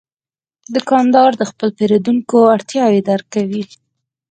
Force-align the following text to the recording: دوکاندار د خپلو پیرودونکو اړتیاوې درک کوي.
دوکاندار 0.75 1.31
د 1.37 1.41
خپلو 1.49 1.75
پیرودونکو 1.77 2.37
اړتیاوې 2.55 3.01
درک 3.09 3.25
کوي. 3.35 3.63